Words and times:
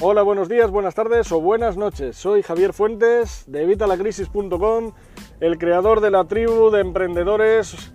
Hola, 0.00 0.22
buenos 0.22 0.48
días, 0.48 0.70
buenas 0.70 0.94
tardes 0.94 1.32
o 1.32 1.40
buenas 1.40 1.76
noches. 1.76 2.16
Soy 2.16 2.42
Javier 2.44 2.72
Fuentes 2.72 3.42
de 3.48 3.64
evitalacrisis.com, 3.64 4.92
el 5.40 5.58
creador 5.58 6.00
de 6.00 6.12
la 6.12 6.24
tribu 6.26 6.70
de 6.70 6.82
emprendedores, 6.82 7.92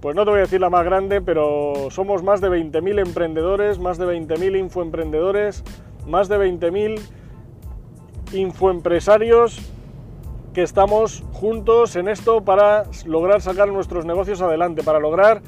pues 0.00 0.14
no 0.14 0.24
te 0.24 0.30
voy 0.30 0.38
a 0.38 0.42
decir 0.42 0.60
la 0.60 0.70
más 0.70 0.84
grande, 0.84 1.20
pero 1.20 1.90
somos 1.90 2.22
más 2.22 2.40
de 2.40 2.50
20.000 2.50 3.04
emprendedores, 3.04 3.80
más 3.80 3.98
de 3.98 4.06
20.000 4.06 4.60
infoemprendedores, 4.60 5.64
más 6.06 6.28
de 6.28 6.38
20.000 6.38 7.00
infoempresarios 8.34 9.58
que 10.52 10.62
estamos 10.62 11.24
juntos 11.32 11.96
en 11.96 12.06
esto 12.06 12.44
para 12.44 12.84
lograr 13.06 13.42
sacar 13.42 13.72
nuestros 13.72 14.04
negocios 14.04 14.40
adelante, 14.40 14.84
para 14.84 15.00
lograr 15.00 15.42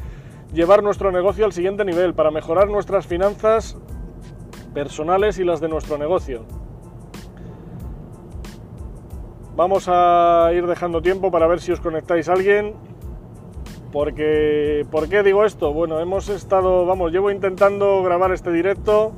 llevar 0.52 0.82
nuestro 0.82 1.12
negocio 1.12 1.44
al 1.44 1.52
siguiente 1.52 1.84
nivel, 1.84 2.12
para 2.14 2.32
mejorar 2.32 2.66
nuestras 2.66 3.06
finanzas 3.06 3.76
personales 4.76 5.38
y 5.38 5.44
las 5.44 5.58
de 5.62 5.70
nuestro 5.70 5.96
negocio. 5.96 6.42
Vamos 9.56 9.88
a 9.88 10.50
ir 10.52 10.66
dejando 10.66 11.00
tiempo 11.00 11.30
para 11.30 11.46
ver 11.46 11.60
si 11.60 11.72
os 11.72 11.80
conectáis 11.80 12.28
a 12.28 12.34
alguien. 12.34 12.74
Porque, 13.90 14.86
¿por 14.90 15.08
qué 15.08 15.22
digo 15.22 15.46
esto? 15.46 15.72
Bueno, 15.72 15.98
hemos 15.98 16.28
estado, 16.28 16.84
vamos, 16.84 17.10
llevo 17.10 17.30
intentando 17.30 18.02
grabar 18.02 18.32
este 18.32 18.52
directo. 18.52 19.12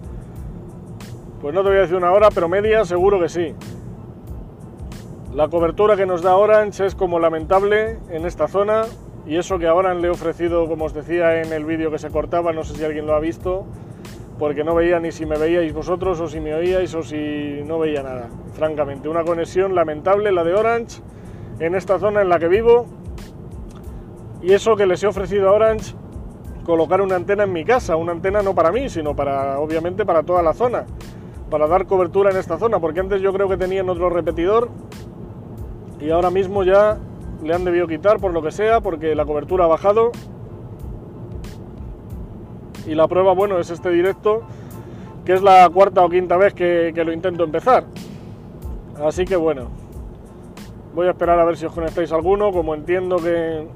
Pues 1.40 1.52
no 1.52 1.64
te 1.64 1.70
voy 1.70 1.78
a 1.78 1.80
decir 1.80 1.96
una 1.96 2.12
hora, 2.12 2.28
pero 2.32 2.48
media 2.48 2.84
seguro 2.84 3.18
que 3.18 3.28
sí. 3.28 3.52
La 5.34 5.48
cobertura 5.48 5.96
que 5.96 6.06
nos 6.06 6.22
da 6.22 6.36
Orange 6.36 6.86
es 6.86 6.94
como 6.94 7.18
lamentable 7.18 7.98
en 8.10 8.26
esta 8.26 8.46
zona. 8.46 8.84
Y 9.26 9.38
eso 9.38 9.58
que 9.58 9.66
ahora 9.66 9.92
le 9.92 10.06
he 10.06 10.10
ofrecido, 10.10 10.68
como 10.68 10.84
os 10.84 10.94
decía 10.94 11.42
en 11.42 11.52
el 11.52 11.64
vídeo 11.64 11.90
que 11.90 11.98
se 11.98 12.10
cortaba, 12.10 12.52
no 12.52 12.62
sé 12.62 12.76
si 12.76 12.84
alguien 12.84 13.06
lo 13.06 13.14
ha 13.14 13.20
visto, 13.20 13.66
porque 14.38 14.62
no 14.62 14.74
veía 14.74 15.00
ni 15.00 15.10
si 15.10 15.26
me 15.26 15.36
veíais 15.36 15.72
vosotros 15.72 16.20
o 16.20 16.28
si 16.28 16.40
me 16.40 16.54
oíais 16.54 16.94
o 16.94 17.02
si 17.02 17.62
no 17.66 17.78
veía 17.78 18.02
nada, 18.02 18.28
francamente. 18.52 19.08
Una 19.08 19.24
conexión 19.24 19.74
lamentable, 19.74 20.30
la 20.30 20.44
de 20.44 20.54
Orange, 20.54 21.00
en 21.58 21.74
esta 21.74 21.98
zona 21.98 22.22
en 22.22 22.28
la 22.28 22.38
que 22.38 22.48
vivo. 22.48 22.86
Y 24.40 24.52
eso 24.52 24.76
que 24.76 24.86
les 24.86 25.02
he 25.02 25.08
ofrecido 25.08 25.48
a 25.48 25.52
Orange, 25.52 25.94
colocar 26.64 27.00
una 27.00 27.16
antena 27.16 27.44
en 27.44 27.52
mi 27.52 27.64
casa, 27.64 27.96
una 27.96 28.12
antena 28.12 28.42
no 28.42 28.54
para 28.54 28.70
mí, 28.70 28.88
sino 28.88 29.16
para, 29.16 29.58
obviamente, 29.58 30.06
para 30.06 30.22
toda 30.22 30.42
la 30.42 30.52
zona, 30.52 30.86
para 31.50 31.66
dar 31.66 31.86
cobertura 31.86 32.30
en 32.30 32.36
esta 32.36 32.58
zona, 32.58 32.78
porque 32.78 33.00
antes 33.00 33.20
yo 33.20 33.32
creo 33.32 33.48
que 33.48 33.56
tenían 33.56 33.88
otro 33.88 34.08
repetidor 34.10 34.68
y 35.98 36.10
ahora 36.10 36.30
mismo 36.30 36.62
ya 36.62 36.98
le 37.42 37.54
han 37.54 37.64
debido 37.64 37.88
quitar 37.88 38.20
por 38.20 38.32
lo 38.32 38.42
que 38.42 38.52
sea, 38.52 38.80
porque 38.80 39.16
la 39.16 39.24
cobertura 39.24 39.64
ha 39.64 39.68
bajado 39.68 40.12
y 42.86 42.94
la 42.94 43.08
prueba, 43.08 43.32
bueno, 43.32 43.58
es 43.58 43.70
este 43.70 43.90
directo, 43.90 44.42
que 45.24 45.34
es 45.34 45.42
la 45.42 45.68
cuarta 45.68 46.04
o 46.04 46.08
quinta 46.08 46.36
vez 46.36 46.54
que, 46.54 46.92
lo 47.04 47.12
intento 47.12 47.44
empezar. 47.44 47.84
Así 49.04 49.24
que 49.24 49.36
bueno, 49.36 49.68
voy 50.94 51.06
a 51.06 51.10
esperar 51.10 51.38
a 51.38 51.44
ver 51.44 51.56
si 51.56 51.66
os 51.66 51.72
conectáis 51.72 52.12
alguno, 52.12 52.50
como 52.50 52.74
entiendo 52.74 53.16
que, 53.16 53.66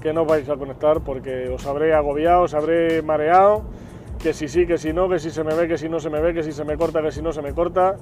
que 0.00 0.12
no 0.12 0.24
vais 0.24 0.48
a 0.48 0.56
conectar 0.56 1.00
porque 1.00 1.48
os 1.48 1.66
habré 1.66 1.94
agobiado, 1.94 2.42
os 2.42 2.54
habré 2.54 3.02
mareado, 3.02 3.62
que 4.18 4.32
si 4.32 4.48
sí, 4.48 4.66
que 4.66 4.78
si 4.78 4.92
no, 4.92 5.08
que 5.08 5.18
si 5.18 5.30
se 5.30 5.44
me 5.44 5.54
ve, 5.54 5.68
que 5.68 5.78
si 5.78 5.88
no 5.88 6.00
se 6.00 6.10
me 6.10 6.20
ve, 6.20 6.34
que 6.34 6.42
si 6.42 6.52
se 6.52 6.64
me 6.64 6.76
corta, 6.76 7.00
que 7.00 7.12
si 7.12 7.22
no 7.22 7.32
se 7.32 7.40
me 7.40 7.52
corta. 7.54 7.96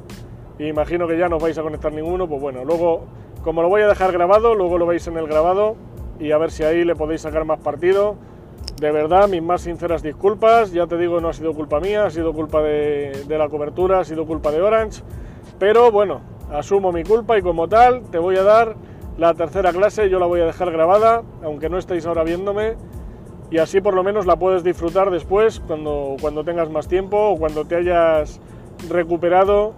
Y 0.58 0.68
imagino 0.68 1.06
que 1.06 1.18
ya 1.18 1.28
no 1.28 1.38
vais 1.38 1.58
a 1.58 1.62
conectar 1.62 1.92
ninguno, 1.92 2.26
pues 2.26 2.40
bueno, 2.40 2.64
luego, 2.64 3.04
como 3.44 3.60
lo 3.60 3.68
voy 3.68 3.82
a 3.82 3.88
dejar 3.88 4.12
grabado, 4.12 4.54
luego 4.54 4.78
lo 4.78 4.86
veis 4.86 5.06
en 5.06 5.18
el 5.18 5.26
grabado 5.26 5.76
y 6.18 6.32
a 6.32 6.38
ver 6.38 6.50
si 6.50 6.62
ahí 6.64 6.84
le 6.84 6.96
podéis 6.96 7.20
sacar 7.20 7.44
más 7.44 7.58
partido 7.58 8.16
de 8.80 8.92
verdad, 8.92 9.28
mis 9.28 9.42
más 9.42 9.62
sinceras 9.62 10.02
disculpas. 10.02 10.72
Ya 10.72 10.86
te 10.86 10.98
digo, 10.98 11.20
no 11.20 11.28
ha 11.28 11.32
sido 11.32 11.54
culpa 11.54 11.80
mía, 11.80 12.06
ha 12.06 12.10
sido 12.10 12.32
culpa 12.32 12.60
de, 12.62 13.24
la 13.28 13.48
cobertura, 13.48 14.00
ha 14.00 14.04
sido 14.04 14.26
culpa 14.26 14.50
de 14.50 14.60
Orange. 14.60 15.02
Pero 15.58 15.90
bueno, 15.90 16.20
asumo 16.50 16.92
mi 16.92 17.02
culpa 17.02 17.38
y 17.38 17.42
como 17.42 17.68
tal 17.68 18.02
te 18.10 18.18
voy 18.18 18.36
a 18.36 18.42
dar 18.42 18.76
la 19.16 19.32
tercera 19.34 19.72
clase. 19.72 20.10
Yo 20.10 20.18
la 20.18 20.26
voy 20.26 20.40
a 20.40 20.46
dejar 20.46 20.70
grabada, 20.70 21.22
aunque 21.42 21.70
no 21.70 21.78
estéis 21.78 22.04
ahora 22.06 22.22
viéndome. 22.22 22.76
Y 23.50 23.58
así 23.58 23.80
por 23.80 23.94
lo 23.94 24.02
menos 24.02 24.26
la 24.26 24.36
puedes 24.36 24.62
disfrutar 24.62 25.10
después, 25.10 25.60
cuando, 25.60 26.16
cuando 26.20 26.44
tengas 26.44 26.68
más 26.68 26.88
tiempo 26.88 27.30
o 27.30 27.38
cuando 27.38 27.64
te 27.64 27.76
hayas 27.76 28.40
recuperado 28.90 29.72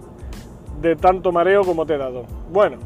de 0.81 0.95
tanto 0.95 1.31
mareo 1.31 1.63
como 1.63 1.85
te 1.85 1.93
he 1.93 1.97
dado. 1.97 2.25
Bueno, 2.51 2.77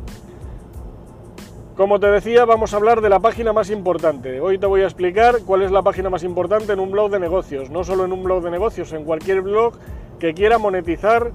como 1.75 2.00
te 2.00 2.07
decía, 2.07 2.45
vamos 2.45 2.73
a 2.73 2.78
hablar 2.78 3.01
de 3.01 3.09
la 3.09 3.19
página 3.19 3.51
más 3.51 3.72
importante. 3.72 4.39
Hoy 4.39 4.59
te 4.59 4.67
voy 4.67 4.81
a 4.81 4.85
explicar 4.85 5.39
cuál 5.44 5.63
es 5.63 5.72
la 5.72 5.81
página 5.81 6.09
más 6.09 6.23
importante 6.23 6.73
en 6.73 6.79
un 6.79 6.91
blog 6.91 7.09
de 7.09 7.19
negocios. 7.19 7.72
No 7.72 7.84
solo 7.84 8.06
en 8.06 8.11
un 8.11 8.22
blog 8.22 8.44
de 8.44 8.51
negocios, 8.51 8.94
en 8.94 9.03
cualquier 9.03 9.41
blog 9.41 9.73
que 10.19 10.35
quiera 10.35 10.59
monetizar 10.59 11.31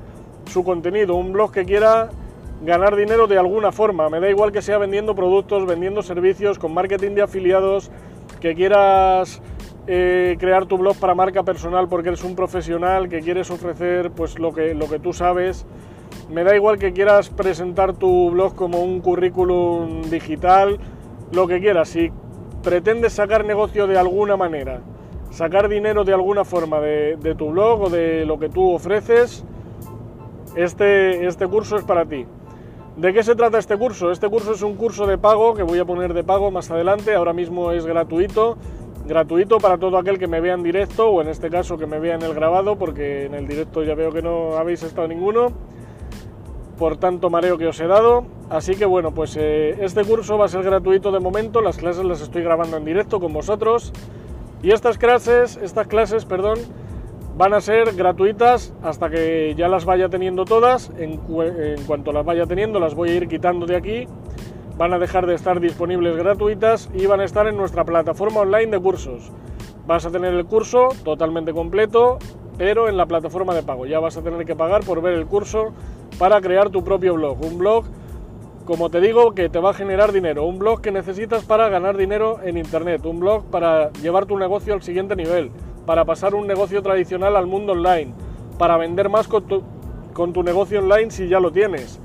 su 0.46 0.62
contenido. 0.62 1.16
Un 1.16 1.32
blog 1.32 1.50
que 1.50 1.64
quiera 1.64 2.10
ganar 2.62 2.94
dinero 2.94 3.26
de 3.26 3.36
alguna 3.36 3.72
forma. 3.72 4.08
Me 4.10 4.20
da 4.20 4.30
igual 4.30 4.52
que 4.52 4.62
sea 4.62 4.78
vendiendo 4.78 5.16
productos, 5.16 5.66
vendiendo 5.66 6.02
servicios, 6.02 6.58
con 6.58 6.72
marketing 6.72 7.16
de 7.16 7.22
afiliados, 7.22 7.90
que 8.40 8.54
quieras 8.54 9.42
eh, 9.88 10.36
crear 10.38 10.66
tu 10.66 10.78
blog 10.78 10.96
para 10.98 11.16
marca 11.16 11.42
personal 11.42 11.88
porque 11.88 12.10
eres 12.10 12.22
un 12.22 12.36
profesional, 12.36 13.08
que 13.08 13.20
quieres 13.20 13.50
ofrecer 13.50 14.12
pues 14.12 14.38
lo 14.38 14.52
que, 14.52 14.72
lo 14.74 14.88
que 14.88 15.00
tú 15.00 15.12
sabes 15.12 15.66
me 16.30 16.44
da 16.44 16.54
igual 16.54 16.78
que 16.78 16.92
quieras 16.92 17.30
presentar 17.30 17.94
tu 17.94 18.30
blog 18.30 18.54
como 18.54 18.82
un 18.82 19.00
currículum 19.00 20.02
digital, 20.10 20.78
lo 21.32 21.46
que 21.46 21.60
quieras. 21.60 21.88
Si 21.88 22.10
pretendes 22.62 23.14
sacar 23.14 23.44
negocio 23.44 23.86
de 23.86 23.98
alguna 23.98 24.36
manera, 24.36 24.80
sacar 25.30 25.68
dinero 25.68 26.04
de 26.04 26.12
alguna 26.12 26.44
forma 26.44 26.80
de, 26.80 27.34
tu 27.36 27.50
blog 27.50 27.82
o 27.82 27.90
de 27.90 28.26
lo 28.26 28.38
que 28.38 28.48
tú 28.48 28.72
ofreces, 28.72 29.44
este, 30.54 31.26
este 31.26 31.46
curso 31.46 31.76
es 31.76 31.84
para 31.84 32.04
ti. 32.04 32.26
¿De 32.96 33.12
qué 33.12 33.22
se 33.22 33.36
trata 33.36 33.58
este 33.58 33.76
curso? 33.78 34.10
Este 34.10 34.28
curso 34.28 34.52
es 34.52 34.62
un 34.62 34.74
curso 34.74 35.06
de 35.06 35.18
pago 35.18 35.54
que 35.54 35.62
voy 35.62 35.78
a 35.78 35.84
poner 35.84 36.12
de 36.14 36.24
pago 36.24 36.50
más 36.50 36.70
adelante, 36.70 37.14
ahora 37.14 37.32
mismo 37.32 37.70
es 37.70 37.86
gratuito, 37.86 38.58
gratuito 39.06 39.58
para 39.58 39.78
todo 39.78 39.98
aquel 39.98 40.18
que 40.18 40.26
me 40.26 40.40
vea 40.40 40.54
en 40.54 40.64
directo 40.64 41.08
o 41.08 41.22
en 41.22 41.28
este 41.28 41.48
caso 41.48 41.78
que 41.78 41.86
me 41.86 42.00
vea 42.00 42.16
en 42.16 42.22
el 42.22 42.34
grabado, 42.34 42.76
porque 42.76 43.26
en 43.26 43.34
el 43.34 43.46
directo 43.46 43.84
ya 43.84 43.94
veo 43.94 44.12
que 44.12 44.20
no 44.20 44.56
habéis 44.56 44.82
estado 44.82 45.06
ninguno 45.06 45.52
por 46.78 46.96
tanto 46.96 47.28
mareo 47.28 47.58
que 47.58 47.66
os 47.66 47.78
he 47.80 47.86
dado. 47.86 48.24
Así 48.48 48.76
que 48.76 48.86
bueno, 48.86 49.12
pues 49.12 49.36
eh, 49.36 49.76
este 49.80 50.04
curso 50.04 50.38
va 50.38 50.46
a 50.46 50.48
ser 50.48 50.62
gratuito 50.62 51.10
de 51.10 51.20
momento, 51.20 51.60
las 51.60 51.76
clases 51.76 52.04
las 52.04 52.20
estoy 52.20 52.42
grabando 52.42 52.76
en 52.76 52.84
directo 52.84 53.20
con 53.20 53.32
vosotros. 53.32 53.92
Y 54.62 54.70
estas 54.70 54.98
clases, 54.98 55.56
estas 55.56 55.86
clases, 55.86 56.24
perdón, 56.24 56.58
van 57.36 57.54
a 57.54 57.60
ser 57.60 57.94
gratuitas 57.94 58.72
hasta 58.82 59.10
que 59.10 59.54
ya 59.56 59.68
las 59.68 59.84
vaya 59.84 60.08
teniendo 60.08 60.44
todas. 60.44 60.90
En, 60.98 61.20
en 61.38 61.84
cuanto 61.84 62.12
las 62.12 62.24
vaya 62.24 62.46
teniendo, 62.46 62.80
las 62.80 62.94
voy 62.94 63.10
a 63.10 63.14
ir 63.16 63.28
quitando 63.28 63.66
de 63.66 63.76
aquí. 63.76 64.08
Van 64.76 64.92
a 64.94 64.98
dejar 64.98 65.26
de 65.26 65.34
estar 65.34 65.60
disponibles 65.60 66.16
gratuitas 66.16 66.88
y 66.94 67.06
van 67.06 67.20
a 67.20 67.24
estar 67.24 67.46
en 67.48 67.56
nuestra 67.56 67.84
plataforma 67.84 68.40
online 68.40 68.70
de 68.70 68.80
cursos. 68.80 69.30
Vas 69.86 70.06
a 70.06 70.10
tener 70.10 70.34
el 70.34 70.44
curso 70.44 70.88
totalmente 71.04 71.52
completo, 71.52 72.18
pero 72.56 72.88
en 72.88 72.96
la 72.96 73.06
plataforma 73.06 73.54
de 73.54 73.62
pago. 73.62 73.86
Ya 73.86 74.00
vas 74.00 74.16
a 74.16 74.22
tener 74.22 74.44
que 74.44 74.54
pagar 74.54 74.84
por 74.84 75.00
ver 75.02 75.14
el 75.14 75.26
curso 75.26 75.72
para 76.18 76.40
crear 76.40 76.68
tu 76.70 76.82
propio 76.82 77.14
blog. 77.14 77.40
Un 77.44 77.58
blog, 77.58 77.84
como 78.66 78.90
te 78.90 79.00
digo, 79.00 79.32
que 79.34 79.48
te 79.48 79.60
va 79.60 79.70
a 79.70 79.74
generar 79.74 80.12
dinero. 80.12 80.44
Un 80.44 80.58
blog 80.58 80.80
que 80.80 80.90
necesitas 80.90 81.44
para 81.44 81.68
ganar 81.68 81.96
dinero 81.96 82.40
en 82.42 82.58
Internet. 82.58 83.06
Un 83.06 83.20
blog 83.20 83.44
para 83.44 83.92
llevar 84.02 84.26
tu 84.26 84.36
negocio 84.36 84.74
al 84.74 84.82
siguiente 84.82 85.16
nivel. 85.16 85.50
Para 85.86 86.04
pasar 86.04 86.34
un 86.34 86.46
negocio 86.46 86.82
tradicional 86.82 87.36
al 87.36 87.46
mundo 87.46 87.72
online. 87.72 88.12
Para 88.58 88.76
vender 88.76 89.08
más 89.08 89.28
con 89.28 89.44
tu, 89.46 90.42
negocio 90.42 90.80
online 90.80 91.10
si 91.10 91.28
ya 91.28 91.38
lo 91.38 91.52
tienes. 91.52 92.00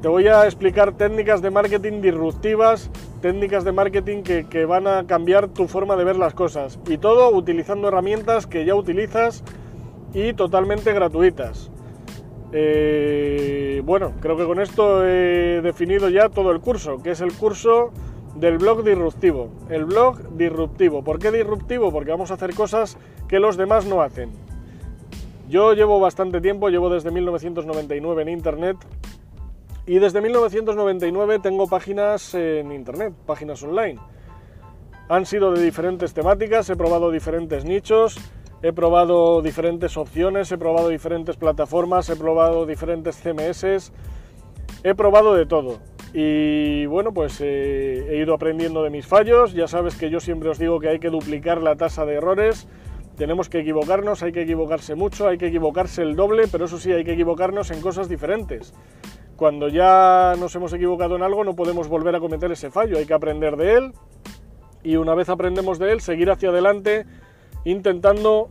Te 0.00 0.08
voy 0.08 0.26
a 0.26 0.44
explicar 0.44 0.92
técnicas 0.92 1.40
de 1.40 1.50
marketing 1.50 2.00
disruptivas, 2.02 2.90
técnicas 3.22 3.64
de 3.64 3.72
marketing 3.72 4.22
que, 4.22 4.64
van 4.66 4.86
a 4.86 5.06
cambiar 5.06 5.48
tu 5.48 5.66
forma 5.66 5.96
de 5.96 6.04
ver 6.04 6.16
las 6.16 6.34
cosas. 6.34 6.78
Y 6.86 6.98
todo 6.98 7.30
utilizando 7.30 7.88
herramientas 7.88 8.46
que 8.46 8.64
ya 8.64 8.74
utilizas 8.74 9.44
y 10.12 10.32
totalmente 10.34 10.92
gratuitas. 10.92 11.70
Eh, 12.56 13.82
bueno, 13.84 14.12
creo 14.20 14.36
que 14.36 14.44
con 14.44 14.60
esto 14.60 15.04
he 15.04 15.60
definido 15.60 16.08
ya 16.08 16.28
todo 16.28 16.52
el 16.52 16.60
curso, 16.60 17.02
que 17.02 17.10
es 17.10 17.20
el 17.20 17.32
curso 17.32 17.90
del 18.36 18.58
blog 18.58 18.84
disruptivo. 18.84 19.50
El 19.68 19.86
blog 19.86 20.36
disruptivo. 20.36 21.02
¿Por 21.02 21.18
qué 21.18 21.32
disruptivo? 21.32 21.90
Porque 21.90 22.12
vamos 22.12 22.30
a 22.30 22.34
hacer 22.34 22.54
cosas 22.54 22.96
que 23.26 23.40
los 23.40 23.56
demás 23.56 23.86
no 23.86 24.02
hacen. 24.02 24.30
Yo 25.48 25.72
llevo 25.72 25.98
bastante 25.98 26.40
tiempo, 26.40 26.68
llevo 26.68 26.88
desde 26.90 27.10
1999 27.10 28.22
en 28.22 28.28
Internet 28.28 28.76
y 29.84 29.98
desde 29.98 30.20
1999 30.20 31.40
tengo 31.40 31.66
páginas 31.66 32.34
en 32.34 32.70
Internet, 32.70 33.14
páginas 33.26 33.64
online. 33.64 33.98
Han 35.08 35.26
sido 35.26 35.52
de 35.52 35.60
diferentes 35.60 36.14
temáticas, 36.14 36.70
he 36.70 36.76
probado 36.76 37.10
diferentes 37.10 37.64
nichos, 37.64 38.16
he 38.64 38.72
probado 38.72 39.42
diferentes 39.42 39.98
opciones, 39.98 40.50
he 40.50 40.56
probado 40.56 40.88
diferentes 40.88 41.36
plataformas, 41.36 42.08
he 42.08 42.16
probado 42.16 42.64
diferentes 42.64 43.16
CMS, 43.16 43.92
he 44.82 44.94
probado 44.94 45.34
de 45.34 45.44
todo. 45.44 45.80
Y 46.14 46.86
bueno, 46.86 47.12
pues 47.12 47.42
eh, 47.42 48.06
he 48.08 48.16
ido 48.16 48.32
aprendiendo 48.32 48.82
de 48.82 48.88
mis 48.88 49.06
fallos. 49.06 49.52
Ya 49.52 49.68
sabes 49.68 49.96
que 49.96 50.08
yo 50.08 50.18
siempre 50.18 50.48
os 50.48 50.58
digo 50.58 50.80
que 50.80 50.88
hay 50.88 50.98
que 50.98 51.10
duplicar 51.10 51.60
la 51.60 51.76
tasa 51.76 52.06
de 52.06 52.14
errores 52.14 52.66
tenemos 53.16 53.48
que 53.48 53.60
equivocarnos, 53.60 54.24
hay 54.24 54.32
que 54.32 54.42
equivocarse 54.42 54.96
mucho, 54.96 55.28
hay 55.28 55.38
que 55.38 55.46
equivocarse 55.46 56.02
el 56.02 56.16
doble, 56.16 56.48
pero 56.50 56.64
eso 56.64 56.78
sí, 56.78 56.90
hay 56.90 57.04
que 57.04 57.12
equivocarnos 57.12 57.70
en 57.70 57.80
cosas 57.80 58.08
diferentes. 58.08 58.74
Cuando 59.36 59.68
ya 59.68 60.34
nos 60.38 60.54
hemos 60.56 60.72
equivocado 60.72 61.14
en 61.14 61.22
algo 61.22 61.44
no 61.44 61.54
podemos 61.54 61.86
volver 61.86 62.16
a 62.16 62.20
cometer 62.20 62.50
ese 62.50 62.70
fallo, 62.70 62.98
hay 62.98 63.06
que 63.06 63.14
aprender 63.14 63.56
de 63.56 63.74
él 63.74 63.92
y 64.82 64.96
una 64.96 65.14
vez 65.14 65.28
aprendemos 65.28 65.78
de 65.78 65.92
él, 65.92 66.00
seguir 66.00 66.30
hacia 66.30 66.48
adelante 66.48 67.06
intentando 67.64 68.48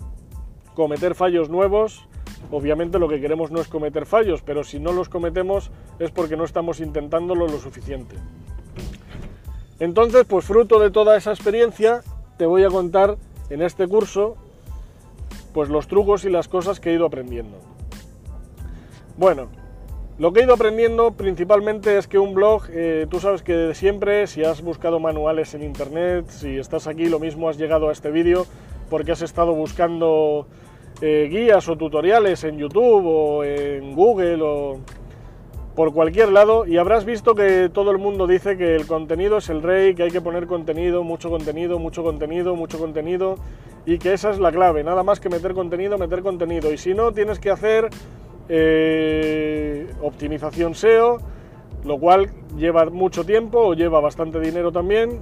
cometer 0.76 1.16
fallos 1.16 1.50
nuevos. 1.50 2.08
Obviamente 2.52 3.00
lo 3.00 3.08
que 3.08 3.22
queremos 3.22 3.52
no 3.52 3.62
es 3.62 3.68
cometer 3.68 4.06
fallos, 4.06 4.42
pero 4.42 4.64
si 4.64 4.80
no 4.80 4.92
los 4.92 5.10
cometemos 5.10 5.72
es 6.00 6.12
porque 6.12 6.38
no 6.38 6.44
estamos 6.44 6.80
intentándolo 6.80 7.48
lo 7.48 7.58
suficiente. 7.60 8.16
Entonces, 9.80 10.26
pues 10.26 10.46
fruto 10.46 10.80
de 10.80 10.92
toda 10.92 11.18
esa 11.18 11.32
experiencia, 11.32 12.02
te 12.38 12.46
voy 12.46 12.64
a 12.64 12.70
contar 12.70 13.18
en 13.50 13.62
este 13.62 13.88
curso 13.88 14.38
pues 15.54 15.70
los 15.70 15.88
trucos 15.88 16.26
y 16.26 16.30
las 16.30 16.48
cosas 16.48 16.80
que 16.80 16.92
he 16.92 16.94
ido 16.94 17.06
aprendiendo. 17.06 17.58
Bueno, 19.18 19.50
lo 20.18 20.34
que 20.34 20.40
he 20.40 20.44
ido 20.44 20.54
aprendiendo 20.54 21.12
principalmente 21.12 21.98
es 21.98 22.08
que 22.08 22.18
un 22.18 22.34
blog, 22.34 22.64
eh, 22.70 23.08
tú 23.10 23.20
sabes 23.20 23.44
que 23.44 23.54
de 23.54 23.76
siempre, 23.76 24.26
si 24.28 24.44
has 24.44 24.62
buscado 24.62 25.00
manuales 25.00 25.54
en 25.54 25.64
internet, 25.64 26.26
si 26.30 26.58
estás 26.58 26.88
aquí, 26.88 27.06
lo 27.06 27.20
mismo 27.20 27.50
has 27.50 27.58
llegado 27.58 27.90
a 27.90 27.92
este 27.92 28.10
vídeo 28.10 28.46
porque 28.94 29.12
has 29.12 29.24
estado 29.24 29.56
buscando 29.56 30.46
eh, 31.02 31.28
guías 31.28 31.68
o 31.68 31.76
tutoriales 31.76 32.44
en 32.44 32.60
YouTube 32.60 33.04
o 33.04 33.44
en 33.44 33.96
Google 33.96 34.38
o 34.44 34.82
por 35.76 35.96
cualquier 35.96 36.32
lado 36.32 36.68
y 36.68 36.78
habrás 36.78 37.04
visto 37.04 37.34
que 37.34 37.72
todo 37.74 37.90
el 37.90 37.98
mundo 37.98 38.28
dice 38.28 38.56
que 38.56 38.76
el 38.76 38.86
contenido 38.86 39.40
es 39.40 39.50
el 39.50 39.64
rey, 39.64 39.96
que 39.96 40.04
hay 40.04 40.12
que 40.12 40.22
poner 40.22 40.46
contenido, 40.46 41.04
mucho 41.04 41.32
contenido, 41.32 41.80
mucho 41.80 42.04
contenido, 42.04 42.56
mucho 42.56 42.78
contenido 42.78 43.38
y 43.88 43.98
que 43.98 44.14
esa 44.14 44.30
es 44.30 44.38
la 44.38 44.52
clave, 44.52 44.84
nada 44.84 45.02
más 45.02 45.20
que 45.20 45.28
meter 45.28 45.56
contenido, 45.56 45.98
meter 45.98 46.22
contenido 46.22 46.72
y 46.72 46.78
si 46.78 46.94
no 46.94 47.12
tienes 47.14 47.40
que 47.40 47.50
hacer 47.50 47.90
eh, 48.48 49.92
optimización 50.04 50.76
SEO, 50.76 51.18
lo 51.84 51.98
cual 51.98 52.30
lleva 52.56 52.86
mucho 52.92 53.26
tiempo 53.26 53.58
o 53.58 53.74
lleva 53.74 54.00
bastante 54.02 54.40
dinero 54.40 54.72
también. 54.72 55.20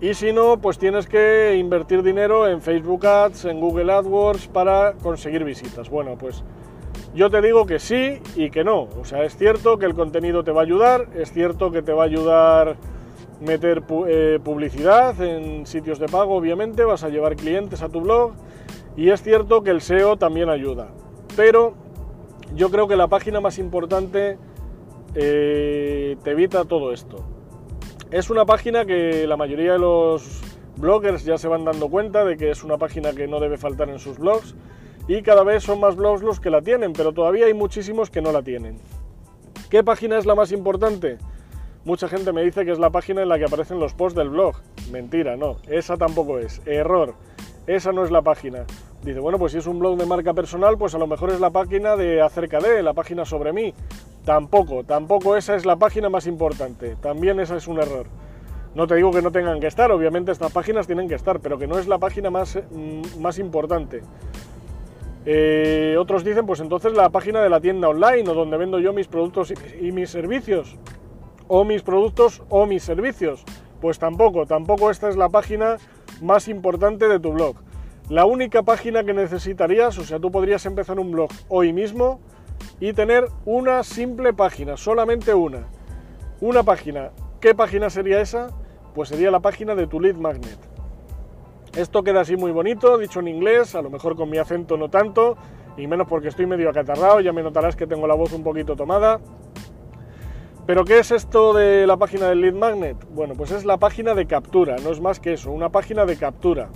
Y 0.00 0.14
si 0.14 0.32
no, 0.32 0.58
pues 0.58 0.78
tienes 0.78 1.06
que 1.06 1.56
invertir 1.56 2.02
dinero 2.02 2.48
en 2.48 2.62
Facebook 2.62 3.06
Ads, 3.06 3.44
en 3.44 3.60
Google 3.60 3.92
AdWords 3.92 4.48
para 4.48 4.94
conseguir 4.94 5.44
visitas. 5.44 5.90
Bueno, 5.90 6.16
pues 6.16 6.42
yo 7.14 7.28
te 7.28 7.42
digo 7.42 7.66
que 7.66 7.78
sí 7.78 8.18
y 8.34 8.50
que 8.50 8.64
no. 8.64 8.88
O 8.98 9.04
sea, 9.04 9.24
es 9.24 9.36
cierto 9.36 9.78
que 9.78 9.84
el 9.84 9.94
contenido 9.94 10.42
te 10.42 10.52
va 10.52 10.62
a 10.62 10.64
ayudar, 10.64 11.08
es 11.14 11.32
cierto 11.32 11.70
que 11.70 11.82
te 11.82 11.92
va 11.92 12.04
a 12.04 12.06
ayudar 12.06 12.76
meter 13.40 13.82
eh, 14.06 14.38
publicidad 14.42 15.20
en 15.20 15.66
sitios 15.66 15.98
de 15.98 16.06
pago, 16.06 16.36
obviamente, 16.36 16.84
vas 16.84 17.04
a 17.04 17.08
llevar 17.08 17.36
clientes 17.36 17.82
a 17.82 17.88
tu 17.88 18.00
blog 18.00 18.32
y 18.96 19.10
es 19.10 19.22
cierto 19.22 19.62
que 19.62 19.70
el 19.70 19.80
SEO 19.80 20.16
también 20.16 20.50
ayuda. 20.50 20.88
Pero 21.36 21.74
yo 22.54 22.70
creo 22.70 22.86
que 22.86 22.96
la 22.96 23.08
página 23.08 23.40
más 23.40 23.58
importante 23.58 24.38
eh, 25.14 26.16
te 26.22 26.30
evita 26.30 26.64
todo 26.64 26.92
esto. 26.92 27.24
Es 28.10 28.28
una 28.28 28.44
página 28.44 28.84
que 28.84 29.24
la 29.28 29.36
mayoría 29.36 29.74
de 29.74 29.78
los 29.78 30.40
bloggers 30.76 31.24
ya 31.24 31.38
se 31.38 31.46
van 31.46 31.64
dando 31.64 31.88
cuenta 31.88 32.24
de 32.24 32.36
que 32.36 32.50
es 32.50 32.64
una 32.64 32.76
página 32.76 33.12
que 33.12 33.28
no 33.28 33.38
debe 33.38 33.56
faltar 33.56 33.88
en 33.88 34.00
sus 34.00 34.18
blogs 34.18 34.56
y 35.06 35.22
cada 35.22 35.44
vez 35.44 35.62
son 35.62 35.78
más 35.78 35.94
blogs 35.94 36.20
los 36.20 36.40
que 36.40 36.50
la 36.50 36.60
tienen, 36.60 36.92
pero 36.92 37.12
todavía 37.12 37.46
hay 37.46 37.54
muchísimos 37.54 38.10
que 38.10 38.20
no 38.20 38.32
la 38.32 38.42
tienen. 38.42 38.78
¿Qué 39.70 39.84
página 39.84 40.18
es 40.18 40.26
la 40.26 40.34
más 40.34 40.50
importante? 40.50 41.18
Mucha 41.84 42.08
gente 42.08 42.32
me 42.32 42.42
dice 42.42 42.64
que 42.64 42.72
es 42.72 42.80
la 42.80 42.90
página 42.90 43.22
en 43.22 43.28
la 43.28 43.38
que 43.38 43.44
aparecen 43.44 43.78
los 43.78 43.94
posts 43.94 44.18
del 44.18 44.30
blog. 44.30 44.56
Mentira, 44.90 45.36
no, 45.36 45.58
esa 45.68 45.96
tampoco 45.96 46.40
es. 46.40 46.60
Error, 46.66 47.14
esa 47.68 47.92
no 47.92 48.04
es 48.04 48.10
la 48.10 48.22
página. 48.22 48.64
Dice, 49.04 49.20
bueno, 49.20 49.38
pues 49.38 49.52
si 49.52 49.58
es 49.58 49.68
un 49.68 49.78
blog 49.78 49.96
de 49.96 50.04
marca 50.04 50.34
personal, 50.34 50.76
pues 50.76 50.96
a 50.96 50.98
lo 50.98 51.06
mejor 51.06 51.30
es 51.30 51.38
la 51.38 51.50
página 51.50 51.94
de 51.94 52.20
acerca 52.20 52.58
de, 52.58 52.82
la 52.82 52.92
página 52.92 53.24
sobre 53.24 53.52
mí. 53.52 53.72
Tampoco, 54.24 54.84
tampoco 54.84 55.36
esa 55.36 55.54
es 55.54 55.64
la 55.64 55.76
página 55.76 56.08
más 56.08 56.26
importante. 56.26 56.96
También 57.00 57.40
esa 57.40 57.56
es 57.56 57.66
un 57.68 57.78
error. 57.78 58.06
No 58.74 58.86
te 58.86 58.94
digo 58.94 59.10
que 59.10 59.22
no 59.22 59.32
tengan 59.32 59.58
que 59.58 59.66
estar, 59.66 59.90
obviamente 59.90 60.30
estas 60.30 60.52
páginas 60.52 60.86
tienen 60.86 61.08
que 61.08 61.16
estar, 61.16 61.40
pero 61.40 61.58
que 61.58 61.66
no 61.66 61.78
es 61.78 61.88
la 61.88 61.98
página 61.98 62.30
más, 62.30 62.56
mm, 62.70 63.20
más 63.20 63.38
importante. 63.38 64.02
Eh, 65.26 65.96
otros 65.98 66.24
dicen, 66.24 66.46
pues 66.46 66.60
entonces 66.60 66.92
la 66.94 67.10
página 67.10 67.42
de 67.42 67.50
la 67.50 67.60
tienda 67.60 67.88
online 67.88 68.28
o 68.30 68.34
donde 68.34 68.56
vendo 68.56 68.78
yo 68.78 68.92
mis 68.92 69.06
productos 69.06 69.52
y, 69.80 69.92
mis 69.92 70.10
servicios. 70.10 70.76
O 71.48 71.64
mis 71.64 71.82
productos 71.82 72.42
o 72.48 72.66
mis 72.66 72.82
servicios. 72.82 73.44
Pues 73.80 73.98
tampoco, 73.98 74.46
tampoco 74.46 74.90
esta 74.90 75.08
es 75.08 75.16
la 75.16 75.28
página 75.28 75.76
más 76.22 76.46
importante 76.48 77.08
de 77.08 77.18
tu 77.18 77.32
blog. 77.32 77.56
La 78.08 78.24
única 78.24 78.62
página 78.62 79.04
que 79.04 79.12
necesitarías, 79.12 79.98
o 79.98 80.04
sea, 80.04 80.18
tú 80.20 80.30
podrías 80.30 80.64
empezar 80.66 80.98
un 80.98 81.10
blog 81.10 81.30
hoy 81.48 81.72
mismo 81.72 82.20
y 82.80 82.94
tener 82.94 83.28
una 83.44 83.84
simple 83.84 84.32
página, 84.32 84.76
solamente 84.76 85.34
una. 85.34 85.68
Una 86.40 86.62
página. 86.62 87.10
¿Qué 87.38 87.54
página 87.54 87.90
sería 87.90 88.20
esa? 88.20 88.48
Pues 88.94 89.10
sería 89.10 89.30
la 89.30 89.40
página 89.40 89.74
de 89.74 89.86
tu 89.86 90.00
lead 90.00 90.16
magnet. 90.16 90.58
Esto 91.76 92.02
queda 92.02 92.22
así 92.22 92.36
muy 92.36 92.50
bonito, 92.50 92.98
dicho 92.98 93.20
en 93.20 93.28
inglés, 93.28 93.74
a 93.74 93.82
lo 93.82 93.90
mejor 93.90 94.16
con 94.16 94.28
mi 94.28 94.38
acento 94.38 94.76
no 94.76 94.88
tanto, 94.88 95.36
y 95.76 95.86
menos 95.86 96.08
porque 96.08 96.28
estoy 96.28 96.46
medio 96.46 96.68
acatarrado, 96.68 97.20
ya 97.20 97.32
me 97.32 97.42
notarás 97.42 97.76
que 97.76 97.86
tengo 97.86 98.06
la 98.06 98.14
voz 98.14 98.32
un 98.32 98.42
poquito 98.42 98.74
tomada. 98.74 99.20
Pero 100.66 100.84
¿qué 100.84 100.98
es 100.98 101.10
esto 101.10 101.52
de 101.52 101.86
la 101.86 101.96
página 101.96 102.28
del 102.28 102.40
lead 102.40 102.54
magnet? 102.54 102.96
Bueno, 103.10 103.34
pues 103.34 103.50
es 103.50 103.64
la 103.64 103.76
página 103.76 104.14
de 104.14 104.26
captura, 104.26 104.76
no 104.82 104.90
es 104.90 105.00
más 105.00 105.20
que 105.20 105.34
eso, 105.34 105.52
una 105.52 105.68
página 105.68 106.06
de 106.06 106.16
captura. 106.16 106.70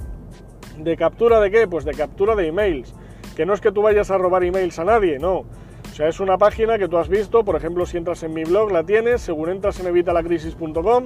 ¿De 0.79 0.97
captura 0.97 1.41
de 1.41 1.51
qué? 1.51 1.67
Pues 1.67 1.85
de 1.85 1.95
captura 1.95 2.35
de 2.35 2.49
emails. 2.49 2.95
Que 3.37 3.47
no 3.47 3.55
es 3.55 3.61
que 3.61 3.73
tú 3.73 3.83
vayas 3.83 4.11
a 4.11 4.19
robar 4.19 4.45
emails 4.45 4.79
a 4.79 4.85
nadie, 4.85 5.19
no. 5.19 5.45
O 5.95 5.97
sea, 5.97 6.09
es 6.09 6.19
una 6.19 6.37
página 6.39 6.77
que 6.77 6.89
tú 6.89 6.99
has 6.99 7.09
visto, 7.09 7.45
por 7.45 7.55
ejemplo, 7.55 7.87
si 7.87 7.97
entras 7.97 8.25
en 8.25 8.35
mi 8.35 8.43
blog, 8.43 8.73
la 8.73 8.83
tienes, 8.83 9.21
según 9.23 9.49
entras 9.49 9.79
en 9.79 9.87
evitalacrisis.com, 9.87 11.05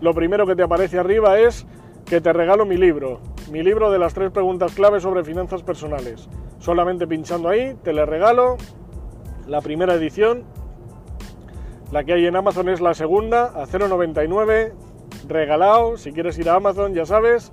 lo 0.00 0.12
primero 0.12 0.44
que 0.44 0.56
te 0.56 0.64
aparece 0.64 0.98
arriba 0.98 1.38
es 1.38 1.64
que 2.04 2.20
te 2.20 2.32
regalo 2.32 2.66
mi 2.66 2.76
libro, 2.76 3.20
mi 3.52 3.62
libro 3.62 3.92
de 3.92 4.00
las 4.00 4.12
tres 4.12 4.32
preguntas 4.32 4.74
clave 4.74 4.98
sobre 4.98 5.22
finanzas 5.22 5.62
personales. 5.62 6.28
Solamente 6.58 7.06
pinchando 7.06 7.48
ahí, 7.48 7.76
te 7.84 7.92
le 7.92 8.04
regalo 8.06 8.56
la 9.46 9.60
primera 9.60 9.94
edición. 9.94 10.42
La 11.92 12.02
que 12.02 12.14
hay 12.14 12.26
en 12.26 12.34
Amazon 12.34 12.68
es 12.68 12.80
la 12.80 12.94
segunda, 12.94 13.52
a 13.54 13.68
0,99, 13.68 14.72
regalado. 15.28 15.96
Si 15.96 16.10
quieres 16.10 16.36
ir 16.40 16.50
a 16.50 16.56
Amazon, 16.56 16.92
ya 16.92 17.06
sabes, 17.06 17.52